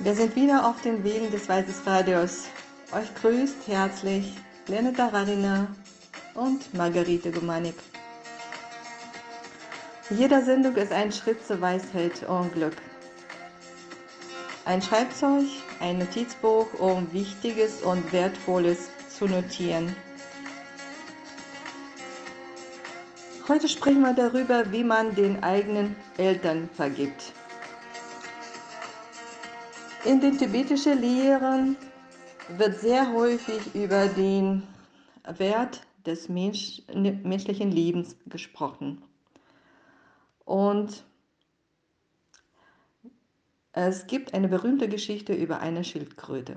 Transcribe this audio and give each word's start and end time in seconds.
Wir 0.00 0.14
sind 0.14 0.36
wieder 0.36 0.68
auf 0.68 0.82
den 0.82 1.02
Wegen 1.04 1.30
des 1.30 1.48
Weißes 1.48 1.86
Radios. 1.86 2.44
Euch 2.92 3.14
grüßt 3.14 3.66
herzlich 3.66 4.34
Lene 4.66 4.92
Tararina 4.92 5.68
und 6.34 6.74
Margarete 6.74 7.30
Gumanik. 7.30 7.74
Jeder 10.10 10.42
Sendung 10.42 10.76
ist 10.76 10.92
ein 10.92 11.10
Schritt 11.12 11.44
zur 11.46 11.62
Weisheit 11.62 12.28
und 12.28 12.52
Glück. 12.52 12.76
Ein 14.66 14.82
Schreibzeug, 14.82 15.46
ein 15.80 15.98
Notizbuch, 15.98 16.66
um 16.78 17.10
Wichtiges 17.14 17.80
und 17.80 18.12
Wertvolles 18.12 18.90
zu 19.08 19.26
notieren. 19.26 19.96
Heute 23.48 23.66
sprechen 23.68 24.02
wir 24.02 24.12
darüber, 24.12 24.70
wie 24.72 24.84
man 24.84 25.14
den 25.14 25.42
eigenen 25.42 25.96
Eltern 26.18 26.68
vergibt. 26.76 27.32
In 30.06 30.20
den 30.20 30.38
tibetischen 30.38 31.00
Lehren 31.00 31.76
wird 32.56 32.78
sehr 32.78 33.12
häufig 33.12 33.74
über 33.74 34.06
den 34.06 34.62
Wert 35.36 35.82
des 36.06 36.28
Mensch, 36.28 36.80
menschlichen 36.94 37.72
Lebens 37.72 38.16
gesprochen. 38.26 39.02
Und 40.44 41.02
es 43.72 44.06
gibt 44.06 44.32
eine 44.32 44.46
berühmte 44.46 44.88
Geschichte 44.88 45.34
über 45.34 45.58
eine 45.58 45.82
Schildkröte. 45.82 46.56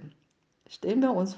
Stellen 0.67 1.01
wir 1.01 1.15
uns 1.15 1.35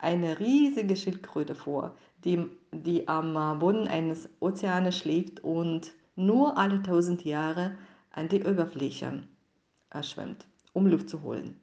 eine 0.00 0.40
riesige 0.40 0.96
Schildkröte 0.96 1.54
vor, 1.54 1.94
die, 2.24 2.44
die 2.72 3.06
am 3.06 3.60
Boden 3.60 3.86
eines 3.86 4.28
Ozeanes 4.40 4.98
schläft 4.98 5.44
und 5.44 5.92
nur 6.16 6.58
alle 6.58 6.82
tausend 6.82 7.24
Jahre 7.24 7.78
an 8.10 8.28
die 8.28 8.42
Oberfläche 8.42 9.22
schwimmt 10.02 10.44
um 10.72 10.86
Luft 10.86 11.10
zu 11.10 11.22
holen. 11.22 11.60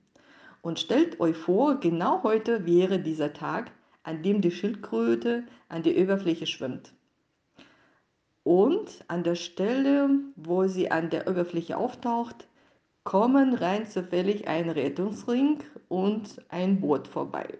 Und 0.61 0.79
stellt 0.79 1.19
euch 1.19 1.37
vor, 1.37 1.79
genau 1.79 2.23
heute 2.23 2.65
wäre 2.65 2.99
dieser 2.99 3.33
Tag, 3.33 3.71
an 4.03 4.23
dem 4.23 4.41
die 4.41 4.51
Schildkröte 4.51 5.43
an 5.69 5.83
die 5.83 5.95
Oberfläche 6.01 6.47
schwimmt. 6.47 6.93
Und 8.43 9.03
an 9.07 9.23
der 9.23 9.35
Stelle, 9.35 10.09
wo 10.35 10.67
sie 10.67 10.91
an 10.91 11.09
der 11.09 11.27
Oberfläche 11.27 11.77
auftaucht, 11.77 12.47
kommen 13.03 13.53
rein 13.53 13.87
zufällig 13.87 14.47
ein 14.47 14.69
Rettungsring 14.69 15.59
und 15.87 16.41
ein 16.49 16.81
Boot 16.81 17.07
vorbei. 17.07 17.57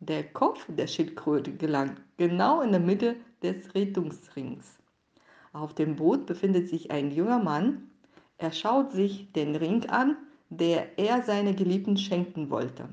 Der 0.00 0.24
Kopf 0.24 0.66
der 0.68 0.86
Schildkröte 0.86 1.52
gelangt 1.52 2.00
genau 2.16 2.60
in 2.60 2.72
der 2.72 2.80
Mitte 2.80 3.16
des 3.42 3.74
Rettungsrings. 3.74 4.78
Auf 5.52 5.74
dem 5.74 5.96
Boot 5.96 6.26
befindet 6.26 6.68
sich 6.68 6.90
ein 6.90 7.10
junger 7.10 7.38
Mann. 7.38 7.90
Er 8.38 8.52
schaut 8.52 8.92
sich 8.92 9.30
den 9.32 9.54
Ring 9.54 9.88
an 9.88 10.16
der 10.58 10.98
er 10.98 11.22
seine 11.22 11.54
Geliebten 11.54 11.96
schenken 11.96 12.50
wollte. 12.50 12.88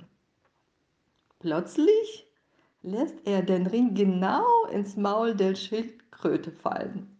Plötzlich 1.40 2.26
lässt 2.84 3.16
er 3.26 3.42
den 3.42 3.68
Ring 3.68 3.94
genau 3.94 4.46
ins 4.72 4.96
Maul 4.96 5.36
der 5.36 5.56
Schildkröte 5.56 6.52
fallen. 6.52 7.18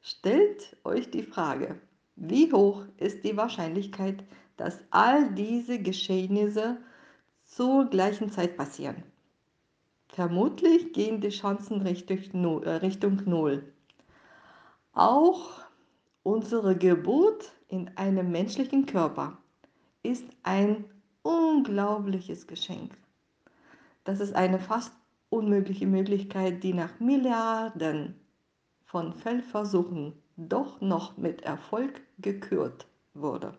Stellt 0.00 0.74
euch 0.84 1.10
die 1.10 1.22
Frage, 1.22 1.78
wie 2.16 2.50
hoch 2.50 2.84
ist 2.96 3.24
die 3.24 3.36
Wahrscheinlichkeit, 3.36 4.24
dass 4.56 4.80
all 4.90 5.34
diese 5.34 5.78
Geschehnisse 5.78 6.78
zur 7.44 7.86
gleichen 7.90 8.30
Zeit 8.30 8.56
passieren? 8.56 9.02
Vermutlich 10.08 10.94
gehen 10.94 11.20
die 11.20 11.28
Chancen 11.28 11.84
äh, 11.84 12.70
Richtung 12.70 13.22
Null. 13.26 13.70
Auch 14.94 15.60
unsere 16.22 16.74
Geburt 16.74 17.52
in 17.68 17.90
einem 17.96 18.32
menschlichen 18.32 18.86
Körper 18.86 19.36
ist 20.08 20.24
ein 20.42 20.86
unglaubliches 21.22 22.46
Geschenk. 22.46 22.96
Das 24.04 24.20
ist 24.20 24.34
eine 24.34 24.58
fast 24.58 24.92
unmögliche 25.28 25.86
Möglichkeit, 25.86 26.64
die 26.64 26.72
nach 26.72 26.98
Milliarden 26.98 28.14
von 28.86 29.12
Feldversuchen 29.12 30.14
doch 30.36 30.80
noch 30.80 31.18
mit 31.18 31.42
Erfolg 31.42 32.00
gekürt 32.16 32.86
wurde. 33.12 33.52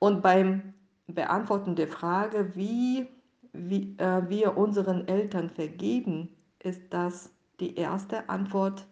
Und 0.00 0.20
beim 0.20 0.74
Beantworten 1.06 1.76
der 1.76 1.86
Frage, 1.86 2.56
wie, 2.56 3.06
wie 3.52 3.96
äh, 3.98 4.28
wir 4.28 4.56
unseren 4.56 5.06
Eltern 5.06 5.48
vergeben, 5.50 6.28
ist 6.58 6.82
das 6.90 7.30
die 7.60 7.76
erste 7.76 8.28
Antwort. 8.28 8.84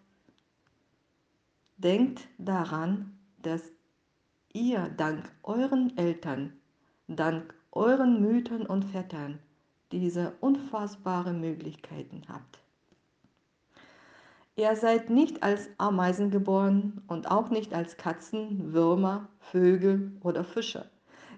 Denkt 1.78 2.28
daran, 2.38 3.18
dass 3.38 3.62
ihr 4.52 4.88
dank 4.96 5.30
euren 5.42 5.96
Eltern, 5.96 6.52
dank 7.06 7.54
euren 7.72 8.20
Müttern 8.20 8.66
und 8.66 8.84
Vätern 8.84 9.38
diese 9.92 10.34
unfassbare 10.40 11.32
Möglichkeiten 11.32 12.22
habt. 12.28 12.58
Ihr 14.56 14.74
seid 14.74 15.08
nicht 15.08 15.42
als 15.42 15.68
Ameisen 15.78 16.30
geboren 16.30 17.02
und 17.06 17.30
auch 17.30 17.48
nicht 17.48 17.74
als 17.74 17.96
Katzen, 17.96 18.72
Würmer, 18.72 19.28
Vögel 19.38 20.12
oder 20.22 20.42
Fische. 20.42 20.90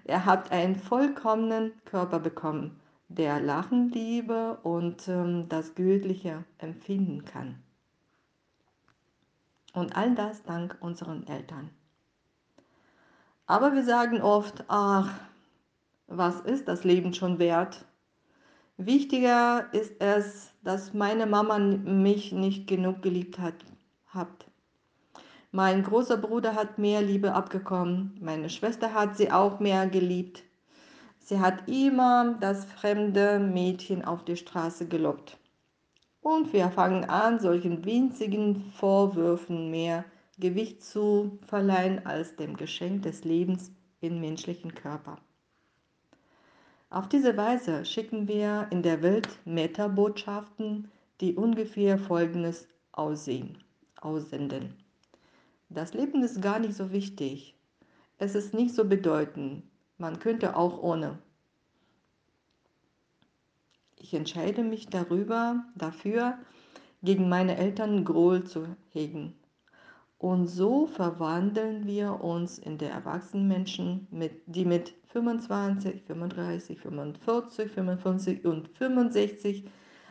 Ihr 0.07 0.25
habt 0.25 0.51
einen 0.51 0.75
vollkommenen 0.75 1.71
Körper 1.85 2.19
bekommen, 2.19 2.79
der 3.09 3.39
Lachen, 3.39 3.89
Liebe 3.91 4.57
und 4.63 5.07
ähm, 5.07 5.47
das 5.49 5.75
Göttliche 5.75 6.43
empfinden 6.57 7.23
kann. 7.23 7.61
Und 9.73 9.95
all 9.95 10.15
das 10.15 10.41
dank 10.43 10.77
unseren 10.81 11.27
Eltern. 11.27 11.69
Aber 13.45 13.73
wir 13.73 13.83
sagen 13.83 14.21
oft, 14.21 14.63
ach, 14.67 15.13
was 16.07 16.41
ist 16.41 16.67
das 16.67 16.83
Leben 16.83 17.13
schon 17.13 17.39
wert? 17.39 17.85
Wichtiger 18.77 19.71
ist 19.73 19.93
es, 19.99 20.51
dass 20.63 20.93
meine 20.93 21.25
Mama 21.25 21.59
mich 21.59 22.31
nicht 22.31 22.67
genug 22.67 23.01
geliebt 23.01 23.39
hat. 23.39 23.55
Habt. 24.13 24.45
Mein 25.51 25.83
großer 25.83 26.17
Bruder 26.17 26.55
hat 26.55 26.77
mehr 26.77 27.01
Liebe 27.01 27.33
abgekommen. 27.33 28.17
Meine 28.21 28.49
Schwester 28.49 28.93
hat 28.93 29.17
sie 29.17 29.31
auch 29.31 29.59
mehr 29.59 29.87
geliebt. 29.87 30.43
Sie 31.19 31.39
hat 31.39 31.67
immer 31.67 32.35
das 32.39 32.65
fremde 32.65 33.39
Mädchen 33.39 34.03
auf 34.03 34.23
die 34.25 34.37
Straße 34.37 34.87
gelobt. 34.87 35.37
Und 36.21 36.53
wir 36.53 36.69
fangen 36.69 37.05
an, 37.05 37.39
solchen 37.39 37.83
winzigen 37.85 38.71
Vorwürfen 38.73 39.71
mehr 39.71 40.05
Gewicht 40.41 40.83
zu 40.83 41.39
verleihen 41.47 42.05
als 42.05 42.35
dem 42.35 42.57
Geschenk 42.57 43.03
des 43.03 43.23
Lebens 43.23 43.71
im 44.01 44.19
menschlichen 44.19 44.75
Körper. 44.75 45.17
Auf 46.89 47.07
diese 47.07 47.37
Weise 47.37 47.85
schicken 47.85 48.27
wir 48.27 48.67
in 48.71 48.81
der 48.81 49.01
Welt 49.01 49.29
Metabotschaften, 49.45 50.91
die 51.21 51.35
ungefähr 51.35 51.97
Folgendes 51.97 52.67
aussehen, 52.91 53.59
aussenden. 54.01 54.75
Das 55.69 55.93
Leben 55.93 56.23
ist 56.23 56.41
gar 56.41 56.59
nicht 56.59 56.73
so 56.73 56.91
wichtig. 56.91 57.55
Es 58.17 58.35
ist 58.35 58.53
nicht 58.53 58.75
so 58.75 58.83
bedeutend. 58.83 59.63
Man 59.97 60.19
könnte 60.19 60.57
auch 60.57 60.81
ohne. 60.81 61.19
Ich 63.99 64.13
entscheide 64.13 64.63
mich 64.63 64.87
darüber, 64.87 65.63
dafür, 65.75 66.39
gegen 67.03 67.29
meine 67.29 67.57
Eltern 67.57 68.03
Groll 68.03 68.43
zu 68.43 68.75
hegen. 68.89 69.35
Und 70.21 70.45
so 70.45 70.85
verwandeln 70.85 71.87
wir 71.87 72.23
uns 72.23 72.59
in 72.59 72.77
der 72.77 72.91
erwachsenen 72.91 73.47
Menschen, 73.47 74.07
mit, 74.11 74.43
die 74.45 74.65
mit 74.65 74.93
25, 75.07 76.03
35, 76.03 76.79
45, 76.79 77.71
55 77.71 78.45
und 78.45 78.67
65, 78.67 79.65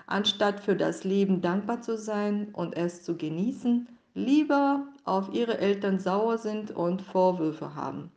anstatt 0.09 0.59
für 0.59 0.75
das 0.75 1.05
Leben 1.05 1.41
dankbar 1.41 1.81
zu 1.83 1.97
sein 1.97 2.49
und 2.55 2.77
es 2.77 3.05
zu 3.05 3.17
genießen, 3.17 3.87
lieber 4.15 4.89
auf 5.05 5.33
ihre 5.33 5.59
Eltern 5.59 6.01
sauer 6.01 6.39
sind 6.39 6.73
und 6.73 7.03
Vorwürfe 7.03 7.77
haben. 7.77 8.11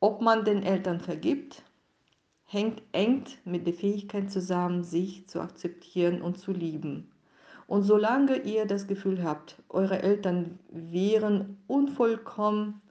Ob 0.00 0.22
man 0.22 0.46
den 0.46 0.62
Eltern 0.62 1.00
vergibt, 1.00 1.62
hängt 2.46 2.80
eng 2.92 3.24
mit 3.44 3.66
der 3.66 3.74
Fähigkeit 3.74 4.32
zusammen, 4.32 4.82
sich 4.82 5.28
zu 5.28 5.42
akzeptieren 5.42 6.22
und 6.22 6.38
zu 6.38 6.52
lieben. 6.52 7.11
Und 7.66 7.82
solange 7.82 8.38
ihr 8.42 8.66
das 8.66 8.86
Gefühl 8.86 9.22
habt, 9.22 9.62
eure 9.68 10.02
Eltern 10.02 10.58
wären 10.70 11.58
unvollkommen, 11.66 12.82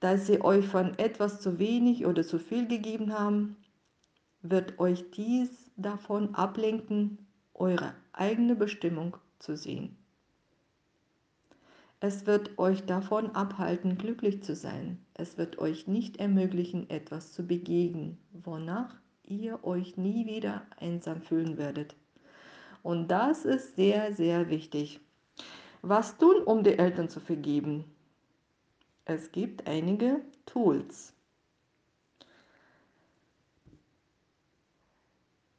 dass 0.00 0.26
sie 0.26 0.40
euch 0.42 0.66
von 0.66 0.98
etwas 0.98 1.40
zu 1.40 1.58
wenig 1.58 2.06
oder 2.06 2.24
zu 2.24 2.38
viel 2.38 2.66
gegeben 2.66 3.12
haben, 3.12 3.56
wird 4.42 4.78
euch 4.78 5.10
dies 5.12 5.50
davon 5.76 6.34
ablenken, 6.34 7.18
eure 7.54 7.94
eigene 8.12 8.56
Bestimmung 8.56 9.16
zu 9.38 9.56
sehen. 9.56 9.96
Es 12.00 12.26
wird 12.26 12.58
euch 12.58 12.84
davon 12.84 13.30
abhalten, 13.36 13.96
glücklich 13.96 14.42
zu 14.42 14.56
sein. 14.56 14.98
Es 15.14 15.38
wird 15.38 15.58
euch 15.58 15.86
nicht 15.86 16.16
ermöglichen, 16.16 16.90
etwas 16.90 17.32
zu 17.32 17.46
begegnen, 17.46 18.18
wonach 18.32 18.96
ihr 19.24 19.62
euch 19.62 19.96
nie 19.96 20.26
wieder 20.26 20.66
einsam 20.78 21.22
fühlen 21.22 21.58
werdet. 21.58 21.94
Und 22.82 23.08
das 23.08 23.44
ist 23.44 23.76
sehr, 23.76 24.14
sehr 24.14 24.50
wichtig. 24.50 25.00
Was 25.82 26.16
tun, 26.18 26.42
um 26.44 26.62
die 26.64 26.78
Eltern 26.78 27.08
zu 27.08 27.20
vergeben? 27.20 27.84
Es 29.04 29.32
gibt 29.32 29.66
einige 29.66 30.20
Tools. 30.46 31.12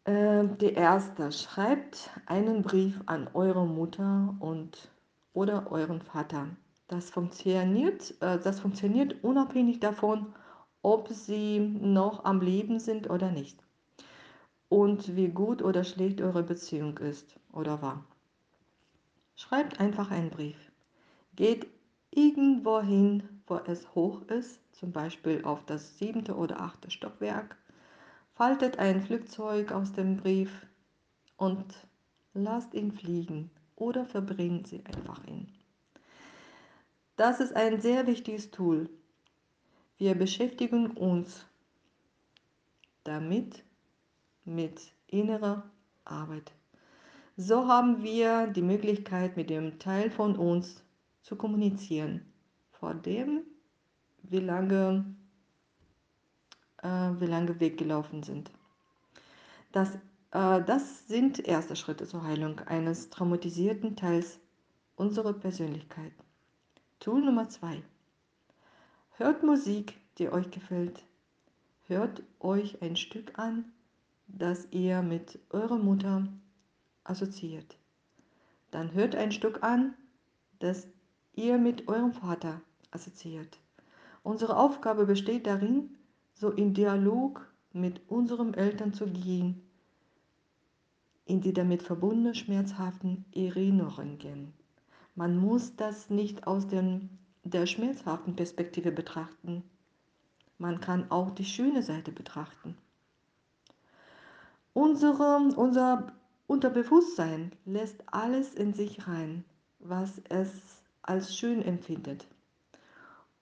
Äh, 0.06 0.46
die 0.60 0.74
erste, 0.74 1.32
schreibt 1.32 2.10
einen 2.26 2.62
Brief 2.62 3.00
an 3.06 3.30
eure 3.34 3.66
Mutter 3.66 4.36
und 4.40 4.92
oder 5.34 5.72
euren 5.72 6.02
Vater. 6.02 6.48
Das 6.88 7.10
funktioniert, 7.10 8.12
äh, 8.22 8.38
das 8.40 8.60
funktioniert 8.60 9.24
unabhängig 9.24 9.80
davon, 9.80 10.34
ob 10.82 11.08
sie 11.10 11.60
noch 11.60 12.26
am 12.26 12.42
Leben 12.42 12.80
sind 12.80 13.10
oder 13.10 13.32
nicht. 13.32 13.63
Und 14.74 15.16
wie 15.16 15.28
gut 15.28 15.62
oder 15.62 15.84
schlecht 15.84 16.20
eure 16.20 16.42
Beziehung 16.42 16.98
ist 16.98 17.36
oder 17.52 17.84
war. 17.84 18.04
Schreibt 19.36 19.80
einfach 19.80 20.10
einen 20.10 20.32
Brief. 20.32 20.58
Geht 21.36 21.68
irgendwo 22.10 22.82
hin, 22.82 23.22
wo 23.46 23.58
es 23.68 23.94
hoch 23.94 24.24
ist, 24.30 24.60
zum 24.72 24.92
Beispiel 24.92 25.46
auf 25.46 25.64
das 25.68 26.00
siebte 26.00 26.36
oder 26.36 26.60
achte 26.60 26.90
Stockwerk 26.90 27.56
Faltet 28.34 28.80
ein 28.80 29.04
Flugzeug 29.04 29.72
aus 29.72 29.92
dem 29.92 30.18
Brief 30.18 30.66
und 31.38 31.72
lasst 32.34 32.74
ihn 32.74 32.94
fliegen 32.94 33.52
oder 33.76 34.08
verbrennt 34.08 34.66
sie 34.66 34.84
einfach 34.86 35.24
ihn. 35.28 35.54
Das 37.16 37.40
ist 37.40 37.56
ein 37.56 37.80
sehr 37.80 38.08
wichtiges 38.08 38.50
Tool. 38.50 38.90
Wir 40.00 40.16
beschäftigen 40.16 40.90
uns 40.98 41.46
damit 43.04 43.64
mit 44.46 44.92
innerer 45.08 45.64
Arbeit. 46.06 46.52
So 47.38 47.68
haben 47.68 48.04
wir 48.04 48.48
die 48.48 48.62
Möglichkeit, 48.62 49.38
mit 49.38 49.50
dem 49.50 49.80
Teil 49.80 50.12
von 50.12 50.36
uns 50.36 50.84
zu 51.22 51.36
kommunizieren, 51.36 52.26
vor 52.72 52.94
dem 52.94 53.42
wir 54.24 54.42
lange 54.42 55.06
äh, 56.84 56.88
wie 57.20 57.26
lange 57.26 57.60
weggelaufen 57.60 58.24
sind. 58.24 58.52
Das, 59.72 59.96
äh, 60.32 60.62
das 60.64 61.08
sind 61.08 61.40
erste 61.40 61.76
Schritte 61.76 62.06
zur 62.06 62.24
Heilung 62.24 62.60
eines 62.60 63.10
traumatisierten 63.10 63.96
Teils 63.96 64.40
unserer 64.96 65.34
Persönlichkeit. 65.34 66.14
Tool 67.00 67.22
Nummer 67.22 67.50
zwei. 67.50 67.82
Hört 69.18 69.44
Musik, 69.44 69.98
die 70.18 70.30
euch 70.30 70.52
gefällt. 70.52 71.04
Hört 71.88 72.24
euch 72.40 72.82
ein 72.82 72.96
Stück 72.96 73.38
an, 73.40 73.72
das 74.28 74.68
ihr 74.72 75.02
mit 75.02 75.40
eurer 75.50 75.78
Mutter 75.78 76.28
assoziiert. 77.04 77.78
Dann 78.72 78.94
hört 78.94 79.16
ein 79.16 79.32
Stück 79.32 79.64
an, 79.64 79.94
das 80.60 80.88
ihr 81.36 81.58
mit 81.58 81.88
eurem 81.88 82.14
Vater 82.14 82.62
assoziiert. 82.92 83.60
Unsere 84.24 84.58
Aufgabe 84.58 85.06
besteht 85.06 85.48
darin, 85.48 85.98
so 86.34 86.50
in 86.50 86.74
Dialog 86.74 87.54
mit 87.74 88.02
unseren 88.10 88.54
Eltern 88.54 88.94
zu 88.94 89.08
gehen, 89.08 89.62
in 91.26 91.42
die 91.42 91.54
damit 91.54 91.84
verbundenen 91.84 92.36
schmerzhaften 92.36 93.26
Erinnerungen. 93.34 94.54
Man 95.16 95.38
muss 95.38 95.76
das 95.76 96.10
nicht 96.10 96.48
aus 96.48 96.68
dem, 96.68 97.10
der 97.44 97.66
schmerzhaften 97.66 98.36
Perspektive 98.36 98.92
betrachten. 98.92 99.64
Man 100.58 100.80
kann 100.80 101.12
auch 101.12 101.32
die 101.32 101.46
schöne 101.46 101.84
Seite 101.84 102.12
betrachten. 102.12 102.78
Unsere, 104.74 105.54
unser 105.56 106.08
Unterbewusstsein 106.48 107.52
lässt 107.64 108.04
alles 108.08 108.56
in 108.56 108.74
sich 108.74 109.08
rein, 109.08 109.46
was 109.78 110.20
es 110.30 110.50
als 111.04 111.38
schön 111.38 111.62
empfindet. 111.62 112.28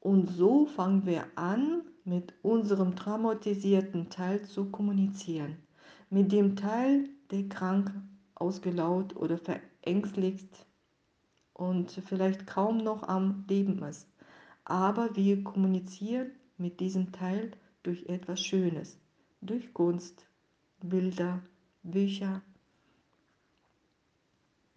Und 0.02 0.30
so 0.30 0.66
fangen 0.66 1.06
wir 1.06 1.26
an, 1.36 1.84
mit 2.04 2.34
unserem 2.42 2.98
traumatisierten 2.98 4.10
Teil 4.10 4.44
zu 4.44 4.72
kommunizieren. 4.72 5.56
Mit 6.10 6.34
dem 6.34 6.58
Teil, 6.58 7.08
der 7.30 7.48
krank, 7.48 7.94
ausgelaugt 8.36 9.16
oder 9.16 9.38
verängstigt 9.38 10.66
und 11.54 11.92
vielleicht 11.92 12.46
kaum 12.46 12.78
noch 12.78 13.04
am 13.04 13.46
Leben 13.48 13.82
ist. 13.84 14.08
Aber 14.66 15.16
wir 15.16 15.44
kommunizieren 15.44 16.32
mit 16.58 16.82
diesem 16.82 17.14
Teil 17.14 17.52
durch 17.84 18.06
etwas 18.08 18.42
Schönes, 18.42 18.98
durch 19.42 19.74
Kunst, 19.74 20.26
Bilder, 20.84 21.40
Bücher. 21.84 22.42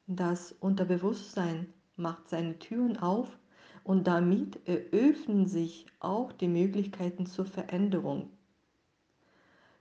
Das 0.06 0.52
Unterbewusstsein 0.52 1.72
macht 1.96 2.28
seine 2.28 2.58
Türen 2.58 2.98
auf 2.98 3.38
und 3.84 4.06
damit 4.06 4.68
eröffnen 4.68 5.46
sich 5.46 5.86
auch 6.00 6.32
die 6.32 6.48
Möglichkeiten 6.48 7.24
zur 7.24 7.46
Veränderung, 7.46 8.28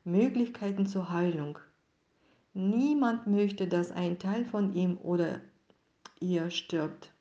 Möglichkeiten 0.05 0.85
zur 0.85 1.09
Heilung. 1.09 1.59
Niemand 2.53 3.27
möchte, 3.27 3.67
dass 3.67 3.91
ein 3.91 4.17
Teil 4.17 4.45
von 4.45 4.73
ihm 4.75 4.97
oder 4.99 5.41
ihr 6.21 6.49
stirbt. 6.51 7.11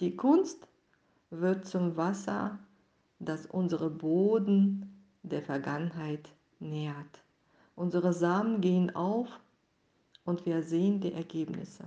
Die 0.00 0.16
Kunst 0.16 0.66
wird 1.28 1.66
zum 1.66 1.98
Wasser, 1.98 2.58
das 3.18 3.44
unsere 3.44 3.90
Boden 3.90 5.04
der 5.22 5.42
Vergangenheit 5.42 6.30
nährt. 6.60 7.25
Unsere 7.76 8.12
Samen 8.12 8.60
gehen 8.60 8.96
auf 8.96 9.28
und 10.24 10.46
wir 10.46 10.62
sehen 10.62 11.00
die 11.00 11.12
Ergebnisse. 11.12 11.84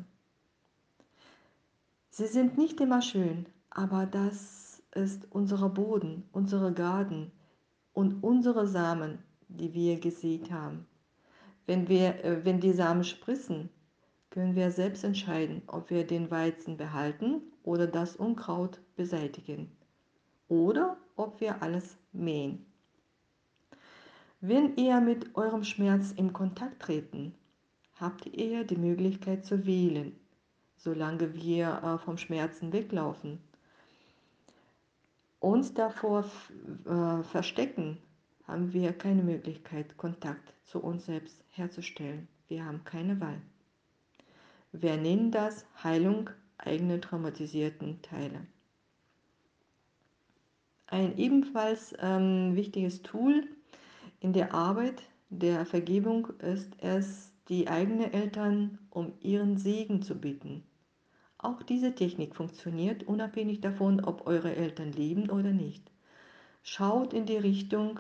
Sie 2.12 2.28
sind 2.28 2.58
nicht 2.58 2.80
immer 2.80 3.02
schön, 3.02 3.48
aber 3.70 4.06
das 4.06 4.82
ist 4.94 5.28
unser 5.32 5.68
Boden, 5.70 6.24
unsere 6.32 6.74
Garten 6.74 7.32
und 7.94 8.24
unsere 8.24 8.68
Samen, 8.68 9.20
die 9.48 9.74
wir 9.74 10.00
gesät 10.00 10.52
haben. 10.52 10.86
Wenn, 11.66 11.88
wir, 11.88 12.24
äh, 12.24 12.46
wenn 12.46 12.60
die 12.60 12.74
Samen 12.74 13.04
spritzen, 13.04 13.70
können 14.30 14.56
wir 14.56 14.72
selbst 14.72 15.04
entscheiden, 15.04 15.64
ob 15.68 15.90
wir 15.90 16.06
den 16.06 16.30
Weizen 16.30 16.78
behalten 16.78 17.42
oder 17.64 17.88
das 17.88 18.16
Unkraut 18.16 18.80
beseitigen 18.96 19.72
oder 20.50 20.98
ob 21.16 21.42
wir 21.42 21.62
alles 21.64 21.98
mähen. 22.12 22.66
Wenn 24.42 24.76
ihr 24.78 25.02
mit 25.02 25.36
eurem 25.36 25.64
Schmerz 25.64 26.12
in 26.12 26.34
Kontakt 26.34 26.82
treten, 26.82 27.36
habt 28.00 28.26
ihr 28.26 28.64
die 28.64 28.78
Möglichkeit 28.78 29.46
zu 29.46 29.66
wählen, 29.66 30.16
solange 30.78 31.34
wir 31.36 31.82
äh, 31.84 31.98
vom 31.98 32.18
Schmerzen 32.18 32.72
weglaufen 32.72 33.40
uns 35.40 35.74
davor 35.74 36.26
äh, 36.86 37.24
verstecken, 37.24 37.98
haben 38.48 38.74
wir 38.74 38.94
keine 38.94 39.24
Möglichkeit, 39.24 39.98
Kontakt 39.98 40.54
zu 40.66 40.80
uns 40.80 41.06
selbst 41.06 41.44
herzustellen. 41.50 42.28
Wir 42.48 42.66
haben 42.66 42.84
keine 42.84 43.20
Wahl. 43.22 43.42
Wir 44.72 44.98
nennen 44.98 45.32
das 45.32 45.66
Heilung 45.84 46.30
eigener 46.58 47.00
traumatisierten 47.00 48.02
Teile. 48.02 48.46
Ein 50.88 51.18
ebenfalls 51.18 51.94
ähm, 52.00 52.56
wichtiges 52.56 53.02
Tool 53.04 53.48
in 54.20 54.34
der 54.34 54.54
Arbeit 54.54 55.04
der 55.30 55.66
Vergebung 55.66 56.28
ist 56.40 56.72
es, 56.80 57.32
die 57.48 57.68
eigenen 57.68 58.14
Eltern 58.14 58.80
um 58.90 59.14
ihren 59.22 59.58
Segen 59.58 60.02
zu 60.02 60.16
bitten. 60.16 60.64
Auch 61.38 61.64
diese 61.64 61.96
Technik 61.96 62.36
funktioniert 62.36 63.04
unabhängig 63.04 63.62
davon, 63.62 64.04
ob 64.04 64.28
eure 64.28 64.56
Eltern 64.56 64.92
leben 64.92 65.30
oder 65.30 65.52
nicht. 65.52 65.90
Schaut 66.64 67.14
in 67.14 67.26
die 67.26 67.38
Richtung, 67.38 68.00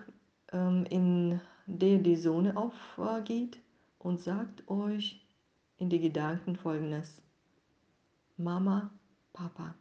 ähm, 0.51 0.85
in 0.89 1.39
der 1.65 1.99
die 1.99 2.17
Sonne 2.17 2.57
aufgeht 2.57 3.59
und 3.97 4.19
sagt 4.19 4.67
euch 4.69 5.25
in 5.77 5.89
die 5.89 5.99
Gedanken 5.99 6.57
folgendes. 6.57 7.21
Mama, 8.37 8.91
Papa, 9.33 9.73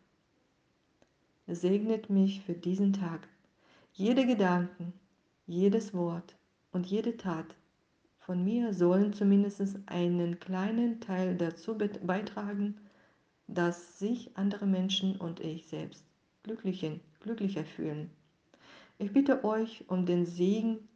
segnet 1.46 2.10
mich 2.10 2.42
für 2.42 2.54
diesen 2.54 2.92
Tag. 2.92 3.26
Jede 3.92 4.26
Gedanken, 4.26 4.92
jedes 5.48 5.94
Wort 5.94 6.36
und 6.72 6.86
jede 6.86 7.16
Tat 7.16 7.56
von 8.18 8.44
mir 8.44 8.74
sollen 8.74 9.14
zumindest 9.14 9.62
einen 9.86 10.38
kleinen 10.38 11.00
Teil 11.00 11.34
dazu 11.36 11.78
beitragen, 11.78 12.78
dass 13.46 13.98
sich 13.98 14.36
andere 14.36 14.66
Menschen 14.66 15.16
und 15.16 15.40
ich 15.40 15.66
selbst 15.66 16.04
glücklicher, 16.42 17.64
fühlen. 17.64 18.10
Ich 18.98 19.14
bitte 19.14 19.44
euch 19.44 19.86
um 19.88 20.04
den 20.04 20.26
Segen 20.26 20.86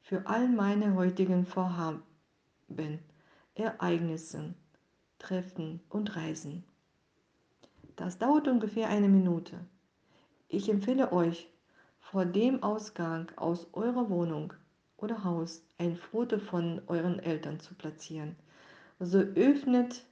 für 0.00 0.26
all 0.26 0.48
meine 0.48 0.96
heutigen 0.96 1.46
Vorhaben, 1.46 2.02
Ereignissen, 3.54 4.56
Treffen 5.20 5.80
und 5.88 6.16
Reisen. 6.16 6.64
Das 7.94 8.18
dauert 8.18 8.48
ungefähr 8.48 8.88
eine 8.88 9.08
Minute. 9.08 9.60
Ich 10.48 10.68
empfehle 10.68 11.12
euch, 11.12 11.48
vor 12.10 12.24
dem 12.24 12.60
Ausgang 12.62 13.30
aus 13.36 13.68
eurer 13.72 14.10
Wohnung 14.10 14.52
oder 14.96 15.22
Haus 15.22 15.62
ein 15.78 15.94
Foto 15.94 16.38
von 16.38 16.82
euren 16.88 17.20
Eltern 17.20 17.60
zu 17.60 17.74
platzieren. 17.74 18.34
So 18.98 19.18
öffnet 19.18 20.04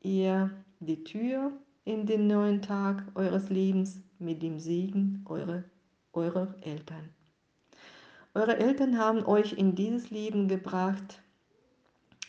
ihr 0.00 0.50
die 0.80 1.04
Tür 1.04 1.52
in 1.84 2.04
den 2.04 2.26
neuen 2.26 2.62
Tag 2.62 3.04
eures 3.14 3.48
Lebens 3.48 4.00
mit 4.18 4.42
dem 4.42 4.58
Segen 4.58 5.24
eurer, 5.26 5.62
eurer 6.12 6.52
Eltern. 6.62 7.10
Eure 8.34 8.58
Eltern 8.58 8.98
haben 8.98 9.24
euch 9.24 9.52
in 9.52 9.76
dieses 9.76 10.10
Leben 10.10 10.48
gebracht 10.48 11.22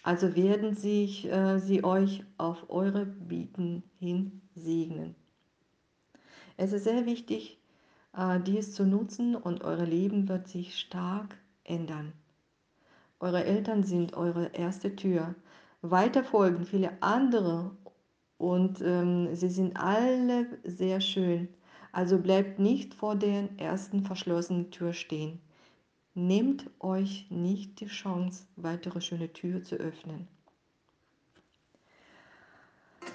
Also 0.04 0.36
werden 0.36 0.74
sich, 0.76 1.30
äh, 1.30 1.60
sie 1.60 1.84
euch 1.84 2.24
auf 2.38 2.70
eure 2.70 3.06
Bieten 3.06 3.84
hin 4.00 4.42
segnen. 4.56 5.16
Es 6.56 6.72
ist 6.72 6.86
sehr 6.86 7.06
wichtig, 7.06 7.57
dies 8.46 8.74
zu 8.74 8.86
nutzen 8.86 9.36
und 9.36 9.64
euer 9.64 9.86
Leben 9.86 10.28
wird 10.28 10.48
sich 10.48 10.80
stark 10.80 11.38
ändern. 11.64 12.14
Eure 13.20 13.46
Eltern 13.46 13.84
sind 13.84 14.16
eure 14.16 14.48
erste 14.54 14.96
Tür. 14.96 15.36
Weiter 15.82 16.24
folgen 16.24 16.66
viele 16.66 17.02
andere 17.02 17.72
und 18.38 18.82
ähm, 18.82 19.36
sie 19.36 19.50
sind 19.50 19.78
alle 19.78 20.48
sehr 20.64 21.02
schön. 21.02 21.48
Also 21.92 22.18
bleibt 22.18 22.60
nicht 22.60 22.94
vor 22.94 23.16
der 23.16 23.50
ersten 23.58 24.04
verschlossenen 24.04 24.72
Tür 24.72 24.94
stehen. 24.94 25.40
Nehmt 26.14 26.70
euch 26.80 27.28
nicht 27.30 27.80
die 27.80 27.88
Chance, 27.88 28.48
weitere 28.56 29.02
schöne 29.02 29.32
Tür 29.32 29.64
zu 29.64 29.76
öffnen. 29.76 30.28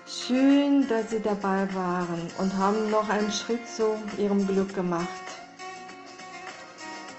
Schön, 0.07 0.89
dass 0.89 1.11
Sie 1.11 1.21
dabei 1.21 1.73
waren 1.75 2.29
und 2.39 2.57
haben 2.57 2.91
noch 2.91 3.09
einen 3.09 3.31
Schritt 3.31 3.67
zu 3.69 3.97
Ihrem 4.19 4.47
Glück 4.49 4.75
gemacht. 4.75 5.07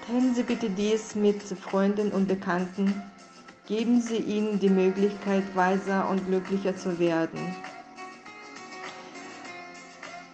Teilen 0.06 0.34
Sie 0.34 0.42
bitte 0.42 0.68
dies 0.68 1.14
mit 1.14 1.42
Freunden 1.42 2.12
und 2.12 2.28
Bekannten. 2.28 3.02
Geben 3.66 4.02
Sie 4.02 4.18
ihnen 4.18 4.60
die 4.60 4.68
Möglichkeit, 4.68 5.44
weiser 5.54 6.10
und 6.10 6.26
glücklicher 6.26 6.76
zu 6.76 6.98
werden. 6.98 7.56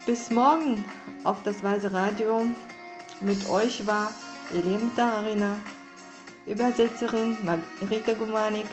Bis 0.05 0.29
morgen 0.31 0.85
auf 1.23 1.41
das 1.45 1.63
Weise 1.63 1.93
Radio. 1.93 2.47
Mit 3.21 3.49
euch 3.49 3.87
war 3.87 4.13
Elena 4.53 4.91
Tarina, 4.97 5.57
Übersetzerin 6.47 7.37
Margarita 7.45 8.15
Gumanik, 8.15 8.67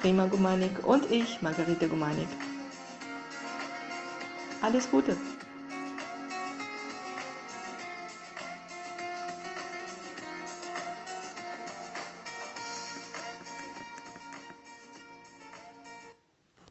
Prima 0.00 0.26
Gumanik 0.26 0.86
und 0.86 1.10
ich, 1.10 1.42
Margarita 1.42 1.86
Gumanik. 1.86 2.28
Alles 4.62 4.88
Gute! 4.90 5.16